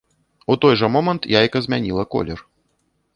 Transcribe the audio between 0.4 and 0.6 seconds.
У